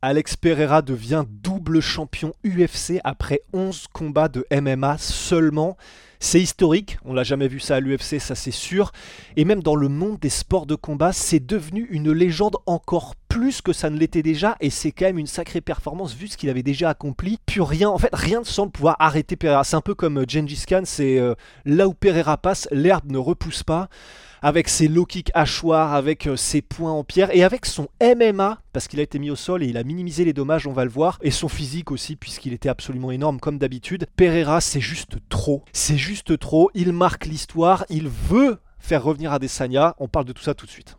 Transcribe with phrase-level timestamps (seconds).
[0.00, 5.76] Alex Pereira devient double champion UFC après 11 combats de MMA seulement.
[6.20, 8.92] C'est historique, on l'a jamais vu ça à l'UFC, ça c'est sûr.
[9.36, 13.62] Et même dans le monde des sports de combat, c'est devenu une légende encore plus
[13.62, 14.56] que ça ne l'était déjà.
[14.60, 17.38] Et c'est quand même une sacrée performance vu ce qu'il avait déjà accompli.
[17.46, 19.64] Puis rien, en fait, rien ne semble pouvoir arrêter Pereira.
[19.64, 23.18] C'est un peu comme euh, Gengis Khan, c'est euh, là où Pereira passe, l'herbe ne
[23.18, 23.88] repousse pas
[24.42, 28.60] avec ses low kicks hachoirs, avec euh, ses points en pierre et avec son MMA,
[28.72, 30.84] parce qu'il a été mis au sol et il a minimisé les dommages, on va
[30.84, 34.06] le voir, et son physique aussi, puisqu'il était absolument énorme comme d'habitude.
[34.16, 35.64] Pereira, c'est juste trop.
[35.72, 36.70] C'est juste trop.
[36.74, 39.94] Il marque l'histoire, il veut faire revenir Adesanya.
[39.98, 40.96] On parle de tout ça tout de suite.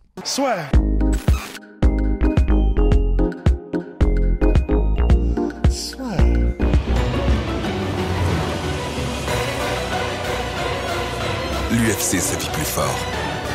[12.00, 12.80] L'UFC, ça vit plus.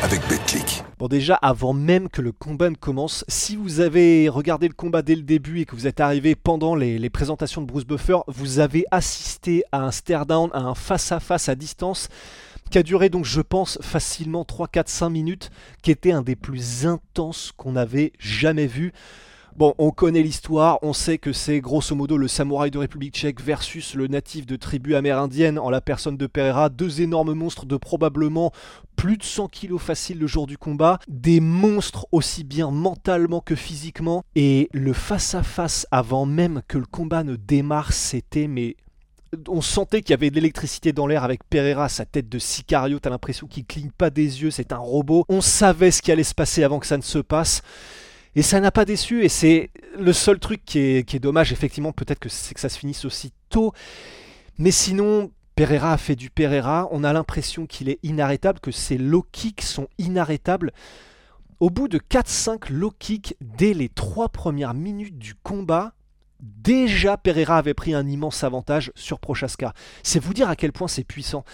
[0.03, 0.21] Avec.
[0.99, 5.01] Bon déjà, avant même que le combat ne commence, si vous avez regardé le combat
[5.01, 8.59] dès le début et que vous êtes arrivé pendant les, présentations de Bruce Buffer, vous
[8.59, 12.11] avez assisté à un stare-down, à un face-à-face à distance
[12.71, 15.51] qui a duré donc je pense facilement 3, 4, 5 minutes,
[15.83, 18.93] qui était un des plus intenses qu'on avait jamais vu.
[19.57, 23.41] Bon, on connaît l'histoire, on sait que c'est grosso modo le samouraï de République tchèque
[23.41, 27.77] versus le natif de tribu amérindienne en la personne de Pereira, deux énormes monstres de
[27.77, 28.51] probablement
[28.97, 33.55] plus de 100 kilos facile le jour du combat, des monstres aussi bien mentalement que
[33.55, 38.75] physiquement, et le face-à-face avant même que le combat ne démarre, c'était mais
[39.47, 42.99] on sentait qu'il y avait de l'électricité dans l'air avec Pereira, sa tête de sicario,
[42.99, 45.25] t'as l'impression qu'il cligne pas des yeux, c'est un robot.
[45.29, 47.63] On savait ce qui allait se passer avant que ça ne se passe.
[48.37, 52.19] Et ça n'a pas déçu, et c'est le seul truc qui est, dommage, effectivement, peut-être
[52.19, 53.73] que c'est que ça se finisse aussi tôt.
[54.59, 58.99] Mais sinon, Pereira a fait du Pereira, on a l'impression qu'il est inarrêtable, que ses
[58.99, 60.73] low kicks sont inarrêtables.
[61.61, 65.95] Au bout de 4-5 low kicks dès les 3 premières minutes du combat,
[66.41, 69.73] déjà Pereira avait pris un immense avantage sur Prochaska.
[70.03, 71.45] C'est vous dire à quel point c'est puissant.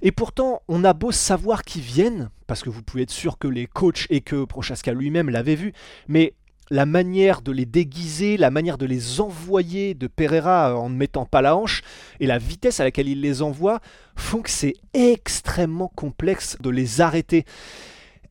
[0.00, 3.48] Et pourtant, on a beau savoir qu'ils viennent, parce que vous pouvez être sûr que
[3.48, 5.72] les coachs et que Prochaska lui-même l'avaient vu,
[6.06, 6.34] mais
[6.70, 11.24] la manière de les déguiser, la manière de les envoyer de Pereira en ne mettant
[11.24, 11.82] pas la hanche,
[12.20, 13.80] et la vitesse à laquelle il les envoie,
[14.16, 17.44] font que c'est extrêmement complexe de les arrêter.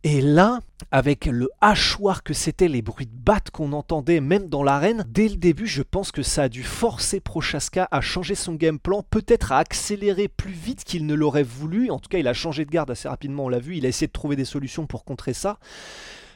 [0.09, 4.63] Et là, avec le hachoir que c'était, les bruits de batte qu'on entendait même dans
[4.63, 8.53] l'arène, dès le début, je pense que ça a dû forcer Prochaska à changer son
[8.53, 11.91] game plan, peut-être à accélérer plus vite qu'il ne l'aurait voulu.
[11.91, 13.75] En tout cas, il a changé de garde assez rapidement, on l'a vu.
[13.75, 15.59] Il a essayé de trouver des solutions pour contrer ça.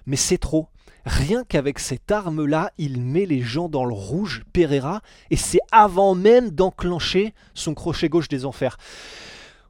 [0.06, 0.68] Mais c'est trop.
[1.06, 6.14] Rien qu'avec cette arme-là, il met les gens dans le rouge, Pereira, et c'est avant
[6.14, 8.76] même d'enclencher son crochet gauche des enfers.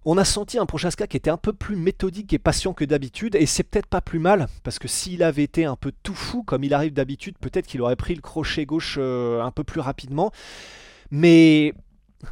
[0.03, 3.35] On a senti un Prochaska qui était un peu plus méthodique et patient que d'habitude,
[3.35, 6.41] et c'est peut-être pas plus mal, parce que s'il avait été un peu tout fou
[6.41, 9.79] comme il arrive d'habitude, peut-être qu'il aurait pris le crochet gauche euh, un peu plus
[9.79, 10.31] rapidement.
[11.11, 11.75] Mais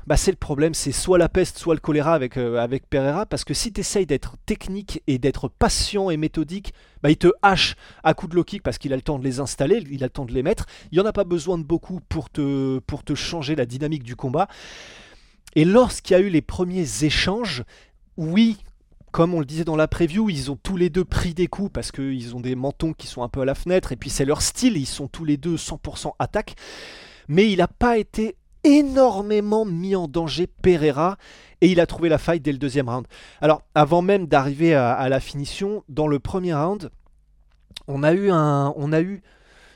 [0.07, 3.43] bah c'est le problème, c'est soit la peste, soit le choléra avec, euh, Pereira, parce
[3.43, 7.75] que si tu essayes d'être technique et d'être patient et méthodique, bah il te hache
[8.03, 10.07] à coups de low kick parce qu'il a le temps de les installer, il a
[10.07, 10.65] le temps de les mettre.
[10.91, 12.81] Il n'y en a pas besoin de beaucoup pour te
[13.15, 14.47] changer la dynamique du combat.
[15.55, 17.63] Et lorsqu'il y a eu les premiers échanges,
[18.17, 18.57] oui,
[19.11, 21.71] comme on le disait dans la preview, ils ont tous les deux pris des coups
[21.71, 24.25] parce qu'ils ont des mentons qui sont un peu à la fenêtre, et puis c'est
[24.25, 26.55] leur style, ils sont tous les deux 100% attaque.
[27.27, 31.17] Mais il n'a pas été énormément mis en danger Pereira
[31.61, 33.07] et il a trouvé la faille dès le deuxième round.
[33.41, 36.91] Alors avant même d'arriver à, à la finition, dans le premier round,
[37.87, 39.21] on a eu un, on a eu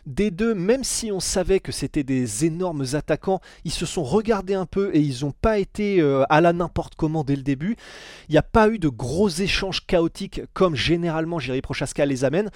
[0.06, 4.54] des deux, même si on savait que c'était des énormes attaquants, ils se sont regardés
[4.54, 7.78] un peu et ils n'ont pas été euh, à la n'importe comment dès le début.
[8.30, 12.50] Il n'y a pas eu de gros échanges chaotiques comme généralement Jerry Prochaska les amène,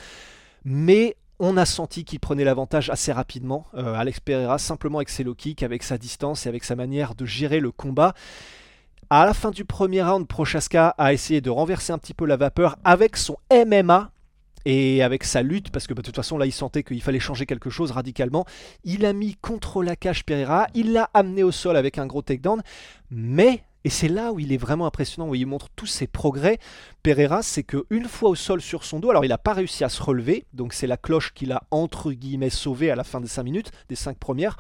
[0.66, 5.24] mais on a senti qu'il prenait l'avantage assez rapidement, euh, Alex Pereira, simplement avec ses
[5.24, 8.14] low avec sa distance et avec sa manière de gérer le combat.
[9.10, 12.36] À la fin du premier round, Prochaska a essayé de renverser un petit peu la
[12.36, 14.12] vapeur avec son MMA
[14.70, 17.22] et avec sa lutte, parce que bah, de toute façon là il sentait qu'il fallait
[17.22, 18.46] changer quelque chose radicalement.
[18.84, 22.22] Il a mis contre la cage Pereira, il l'a amené au sol avec un gros
[22.22, 22.62] takedown,
[23.10, 26.58] mais Et c'est là où il est vraiment impressionnant, où il montre tous ses progrès.
[27.04, 29.90] Pereira, c'est qu'une fois au sol sur son dos, alors il n'a pas réussi à
[29.90, 33.30] se relever, donc c'est la cloche qu'il a entre guillemets sauvé à la fin des
[33.30, 34.58] 5 minutes, des 5 premières,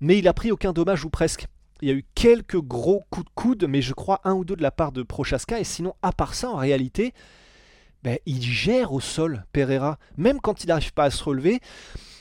[0.00, 1.46] mais il a pris aucun dommage ou presque.
[1.80, 4.56] Il y a eu quelques gros coups de coude, mais je crois un ou deux
[4.56, 7.14] de la part de Prochaska, et sinon, à part ça, en réalité,
[8.02, 9.98] ben, il gère au sol, Pereira.
[10.16, 11.60] Même quand il n'arrive pas à se relever,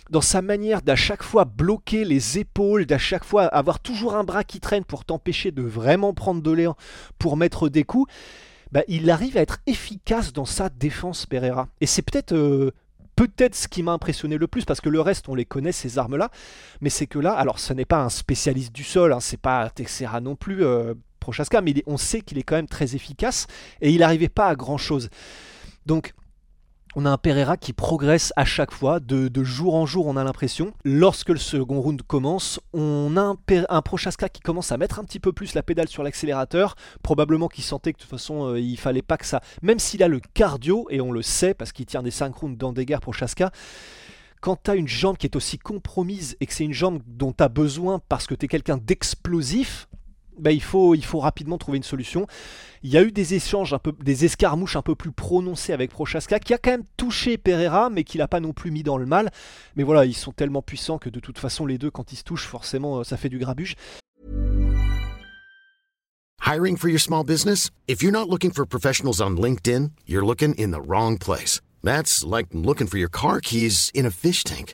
[0.09, 4.23] dans sa manière d'à chaque fois bloquer les épaules, d'à chaque fois avoir toujours un
[4.23, 6.75] bras qui traîne pour t'empêcher de vraiment prendre de l'élan
[7.17, 8.11] pour mettre des coups,
[8.71, 11.67] ben, il arrive à être efficace dans sa défense, Pereira.
[11.79, 12.71] Et c'est peut-être euh,
[13.15, 15.97] peut-être ce qui m'a impressionné le plus, parce que le reste, on les connaît, ces
[15.97, 16.29] armes-là,
[16.81, 19.69] mais c'est que là, alors ce n'est pas un spécialiste du sol, hein, c'est pas
[19.69, 23.47] Texera non plus, euh, Prochaska, mais on sait qu'il est quand même très efficace,
[23.79, 25.09] et il n'arrivait pas à grand-chose.
[25.85, 26.13] Donc,
[26.95, 30.23] on a un Pereira qui progresse à chaque fois, de, jour en jour on a
[30.23, 30.73] l'impression.
[30.83, 33.35] Lorsque le second round commence, on a
[33.69, 37.47] un, Prochaska qui commence à mettre un petit peu plus la pédale sur l'accélérateur, probablement
[37.47, 39.41] qu'il sentait que de toute façon euh, il fallait pas que ça...
[39.61, 42.57] Même s'il a le cardio, et on le sait parce qu'il tient des 5 rounds
[42.57, 43.51] dans des guerres Prochaska,
[44.41, 47.43] quand tu une jambe qui est aussi compromise et que c'est une jambe dont tu
[47.43, 49.87] as besoin parce que tu es quelqu'un d'explosif,
[50.41, 52.27] bah, il, faut, rapidement trouver une solution.
[52.83, 55.91] Il y a eu des échanges, un peu, des escarmouches un peu plus prononcées avec
[55.91, 58.97] Prochaska, qui a quand même touché Pereira, mais qui l'a pas non plus mis dans
[58.97, 59.31] le mal.
[59.75, 62.23] Mais voilà, ils sont tellement puissants que de toute façon, les deux, quand ils se
[62.23, 63.75] touchent, forcément, euh, ça fait du grabuge.
[66.43, 67.69] Hiring for your small business?
[67.87, 71.61] If you're not looking for professionals on LinkedIn, you're looking in the wrong place.
[71.83, 74.73] That's like looking for your car keys in a fish tank.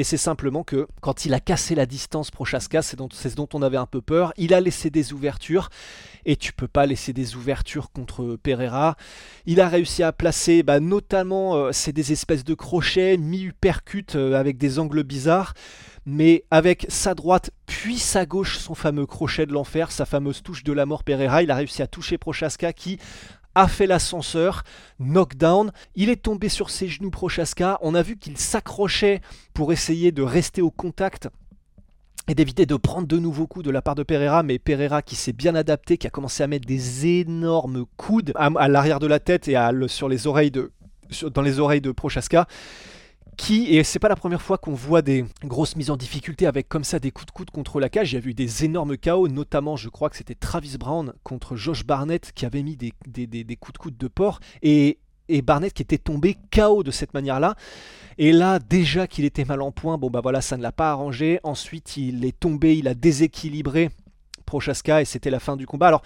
[0.00, 3.60] Et c'est simplement que quand il a cassé la distance Prochaska, c'est ce dont on
[3.60, 5.68] avait un peu peur, il a laissé des ouvertures
[6.24, 8.96] et tu peux pas laisser des ouvertures contre Pereira.
[9.44, 14.40] Il a réussi à placer bah, notamment euh, c'est des espèces de crochets mi-uppercut euh,
[14.40, 15.52] avec des angles bizarres
[16.06, 20.64] mais avec sa droite puis sa gauche, son fameux crochet de l'enfer, sa fameuse touche
[20.64, 22.98] de la mort Pereira, il a réussi à toucher Prochaska qui
[23.54, 24.62] a fait l'ascenseur,
[24.98, 29.20] knockdown, il est tombé sur ses genoux Prochaska, on a vu qu'il s'accrochait
[29.54, 31.28] pour essayer de rester au contact
[32.28, 35.16] et d'éviter de prendre de nouveaux coups de la part de Pereira, mais Pereira qui
[35.16, 39.18] s'est bien adapté, qui a commencé à mettre des énormes coudes à, l'arrière de la
[39.18, 39.56] tête et
[39.88, 40.70] sur oreilles de,
[41.34, 42.46] dans les oreilles de Prochaska.
[43.40, 46.68] Qui, et c'est pas la première fois qu'on voit des grosses mises en difficulté avec
[46.68, 48.12] comme ça des coups de coude contre la cage.
[48.12, 51.56] Il y a eu des énormes chaos, notamment je crois que c'était Travis Brown contre
[51.56, 52.92] Josh Barnett qui avait mis des,
[53.56, 54.40] coups de coude de porc.
[54.60, 54.98] Et
[55.30, 57.54] et Barnett qui était tombé KO de cette manière-là.
[58.18, 60.90] Et là, déjà qu'il était mal en point, bon bah voilà, ça ne l'a pas
[60.90, 61.40] arrangé.
[61.42, 63.88] Ensuite, il est tombé, il a déséquilibré
[64.44, 65.88] Prochaska et c'était la fin du combat.
[65.88, 66.02] Alors,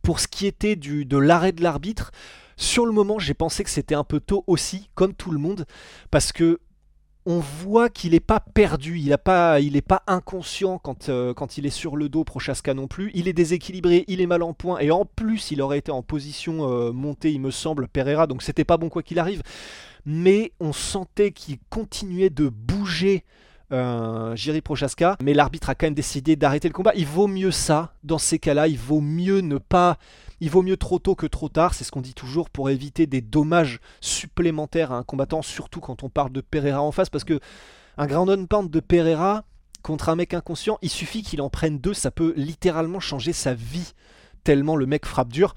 [0.00, 2.10] pour ce qui était du, de l'arrêt de l'arbitre,
[2.56, 5.66] sur le moment, j'ai pensé que c'était un peu tôt aussi, comme tout le monde,
[6.10, 6.58] parce que
[7.26, 11.66] on voit qu'il n'est pas perdu, il n'est pas, pas inconscient quand, euh, quand il
[11.66, 13.10] est sur le dos Prochaska non plus.
[13.14, 16.02] Il est déséquilibré, il est mal en point et en plus il aurait été en
[16.02, 19.42] position euh, montée, il me semble, Pereira, donc c'était pas bon quoi qu'il arrive.
[20.06, 23.24] Mais on sentait qu'il continuait de bouger
[23.72, 26.92] euh, Jiri Prochaska, mais l'arbitre a quand même décidé d'arrêter le combat.
[26.94, 29.98] Il vaut mieux ça, dans ces cas-là, il vaut mieux ne pas
[30.40, 33.06] il vaut mieux trop tôt que trop tard, c'est ce qu'on dit toujours, pour éviter
[33.06, 37.24] des dommages supplémentaires à un combattant, surtout quand on parle de Pereira en face, parce
[37.24, 37.40] que
[37.98, 39.44] un grand on pound de Pereira
[39.82, 43.52] contre un mec inconscient, il suffit qu'il en prenne deux, ça peut littéralement changer sa
[43.52, 43.92] vie,
[44.42, 45.54] tellement le mec frappe dur.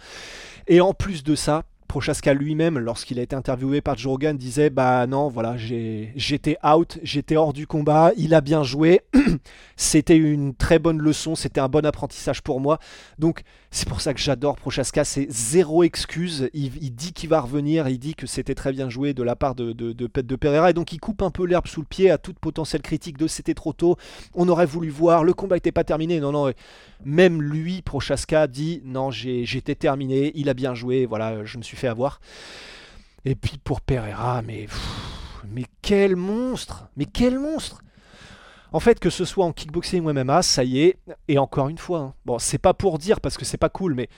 [0.67, 5.05] Et en plus de ça, Prochaska lui-même, lorsqu'il a été interviewé par Joe disait Bah
[5.05, 9.01] non, voilà, j'étais out, j'étais hors du combat, il a bien joué,
[9.75, 12.79] c'était une très bonne leçon, c'était un bon apprentissage pour moi.
[13.19, 17.87] Donc c'est pour ça que j'adore Prochaska, c'est zéro excuse, il, dit qu'il va revenir,
[17.87, 20.99] il dit que c'était très bien joué de la part de Pereira, et donc il
[20.99, 23.97] coupe un peu l'herbe sous le pied à toute potentielle critique de c'était trop tôt,
[24.33, 26.51] on aurait voulu voir, le combat n'était pas terminé, non, non,
[27.05, 31.77] même lui, Prochaska, dit Non, j'étais terminé, il a bien joué, voilà, je me suis
[31.77, 32.19] fait avoir.
[33.25, 34.67] Et puis pour Pereira, mais,
[35.47, 37.81] mais quel monstre Mais quel monstre
[38.75, 40.97] en fait, que ce soit en kickboxing ou MMA, ça y est,
[41.27, 42.13] et encore une fois, hein.
[42.25, 44.09] bon, c'est pas pour dire parce que c'est pas cool, mais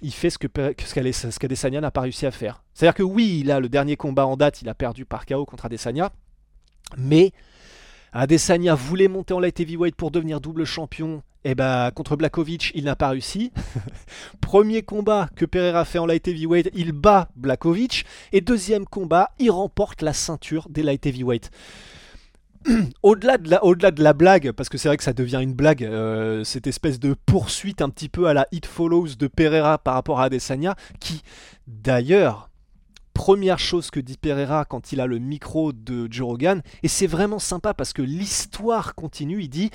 [0.00, 2.62] il fait ce que, ce qu'Adesanya n'a pas réussi à faire.
[2.72, 5.44] C'est-à-dire que oui, il a le dernier combat en date, il a perdu par KO
[5.44, 6.12] contre Adesanya,
[6.96, 7.32] mais
[8.12, 11.22] Adesanya voulait monter en light heavyweight pour devenir double champion.
[11.44, 13.52] Et bah contre Blakovic, il n'a pas réussi.
[14.40, 18.04] Premier combat que Pereira fait en light heavyweight, il bat Blakovic.
[18.32, 21.50] Et deuxième combat, il remporte la ceinture des light heavyweight.
[23.02, 25.54] au-delà de, la, au-delà de la blague, parce que c'est vrai que ça devient une
[25.54, 29.78] blague, euh, cette espèce de poursuite un petit peu à la Hit Follows de Pereira
[29.78, 31.22] par rapport à Adesanya, qui
[31.66, 32.49] d'ailleurs,
[33.20, 37.06] première chose que dit Pereira quand il a le micro de Joe Rogan, et c'est
[37.06, 39.70] vraiment sympa parce que l'histoire continue, il dit...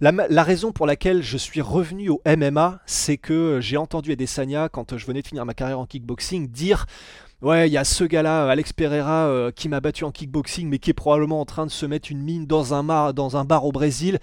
[0.00, 4.98] La, raison pour laquelle je suis revenu au MMA, c'est que j'ai entendu Adesanya, quand
[4.98, 6.84] je venais de finir ma carrière en kickboxing, dire
[7.44, 10.78] Ouais, il y a ce gars-là, Alex Pereira, euh, qui m'a battu en kickboxing, mais
[10.78, 13.66] qui est probablement en train de se mettre une mine dans un, dans un bar
[13.66, 14.18] au Brésil.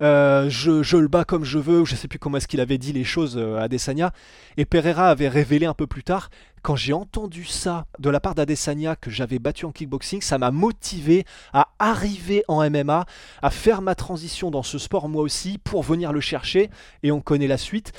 [0.00, 2.94] Euh, je, le bats comme je veux, je sais plus comment est-ce qu'il avait dit
[2.94, 4.12] les choses euh, à Desania.
[4.56, 6.30] Et Pereira avait révélé un peu plus tard,
[6.62, 10.52] quand j'ai entendu ça de la part d'Adesanya que j'avais battu en kickboxing, ça m'a
[10.52, 13.04] motivé à arriver en MMA,
[13.42, 16.70] à faire ma transition dans ce sport moi aussi pour venir le chercher
[17.02, 17.92] et on connaît la suite.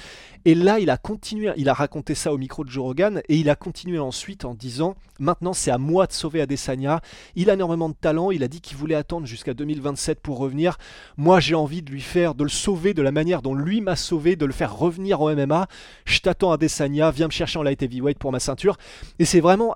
[0.46, 3.38] Et là, il a continué, il a raconté ça au micro de Joe Rogan et
[3.38, 7.00] il a continué ensuite en disant maintenant c'est à moi de sauver Adesanya.
[7.36, 10.78] Il a énormément de talent, il a dit qu'il voulait attendre jusqu'à 2027 pour revenir.
[11.16, 13.96] Moi, j'ai envie de lui faire, de le sauver de la manière dont lui m'a
[13.96, 15.68] sauvé, de le faire revenir au MMA.
[16.04, 18.78] Je t'attends Adesanya, viens me chercher en light heavyweight pour ma ceinture.
[19.20, 19.76] Et c'est vraiment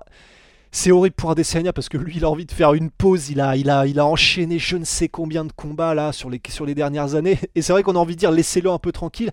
[0.70, 3.40] c'est horrible pour Adesanya parce que lui il a envie de faire une pause, il
[3.40, 6.42] a, il a, il a enchaîné je ne sais combien de combats là sur les,
[6.50, 8.92] sur les dernières années et c'est vrai qu'on a envie de dire laissez-le un peu
[8.92, 9.30] tranquille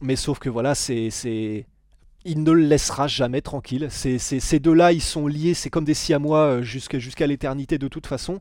[0.00, 1.10] mais sauf que voilà, c'est,
[2.24, 3.88] il ne le laissera jamais tranquille.
[3.90, 7.88] C'est, ces deux-là, ils sont liés, c'est comme des siamois euh, jusqu'à, jusqu'à l'éternité de
[7.88, 8.40] toute façon.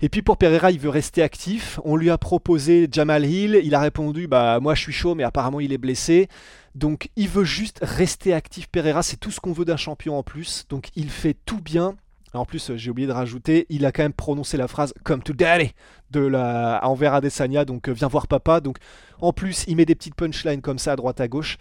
[0.00, 1.78] Et puis pour Pereira, il veut rester actif.
[1.84, 3.60] On lui a proposé Jamal Hill.
[3.62, 6.28] Il a répondu Bah, moi je suis chaud, mais apparemment il est blessé.
[6.74, 8.66] Donc il veut juste rester actif.
[8.66, 10.64] Pereira, c'est tout ce qu'on veut d'un champion en plus.
[10.68, 11.94] Donc il fait tout bien.
[12.34, 15.32] En plus, j'ai oublié de rajouter, il a quand même prononcé la phrase Come to
[15.32, 15.72] daddy
[16.10, 18.60] de la, envers Adesanya, donc euh, viens voir papa.
[18.60, 18.78] Donc
[19.20, 21.58] en plus, il met des petites punchlines comme ça à droite à gauche.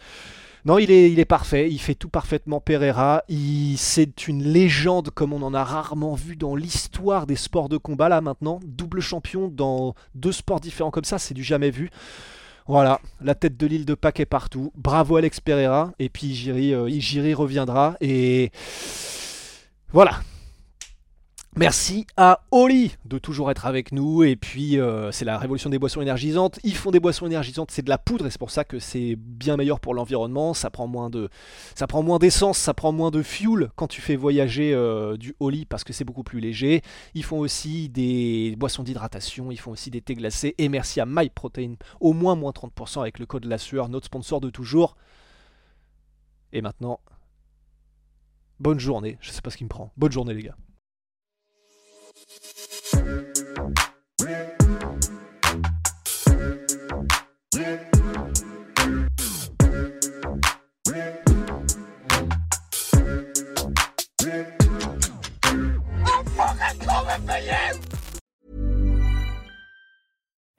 [0.63, 3.23] Non, il est, il est parfait, il fait tout parfaitement Pereira.
[3.77, 8.09] C'est une légende comme on en a rarement vu dans l'histoire des sports de combat
[8.09, 8.59] là maintenant.
[8.63, 11.89] Double champion dans deux sports différents comme ça, c'est du jamais vu.
[12.67, 14.71] Voilà, la tête de l'île de Pâques est partout.
[14.75, 15.93] Bravo Alex Pereira.
[15.97, 17.95] Et puis Jiri, euh, reviendra.
[17.99, 18.51] Et
[19.91, 20.21] voilà,
[21.57, 24.23] Merci à Oli de toujours être avec nous.
[24.23, 26.61] Et puis, euh, c'est la révolution des boissons énergisantes.
[26.63, 29.17] Ils font des boissons énergisantes, c'est de la poudre, et c'est pour ça que c'est
[29.17, 30.53] bien meilleur pour l'environnement.
[30.53, 35.35] Ça prend moins d'essence, ça prend moins de fuel quand tu fais voyager euh, du
[35.41, 36.83] Oli parce que c'est beaucoup plus léger.
[37.15, 40.55] Ils font aussi des boissons d'hydratation, ils font aussi des thés glacés.
[40.57, 44.39] Et merci à MyProtein, au moins moins 30% avec le code la sueur, notre sponsor
[44.39, 44.95] de toujours.
[46.53, 47.01] Et maintenant,
[48.61, 49.17] bonne journée.
[49.19, 49.91] Je sais pas ce qui me prend.
[49.97, 50.55] Bonne journée les gars.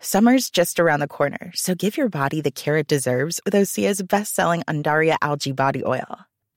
[0.01, 4.03] Summer's just around the corner, so give your body the care it deserves with Osea's
[4.03, 6.27] best-selling Undaria algae body oil.